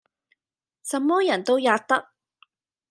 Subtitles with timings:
[0.81, 2.07] 什麼人都喫得。